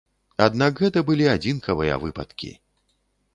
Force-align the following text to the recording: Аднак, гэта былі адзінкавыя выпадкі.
Аднак, 0.45 0.73
гэта 0.83 1.03
былі 1.09 1.27
адзінкавыя 1.33 2.01
выпадкі. 2.07 2.51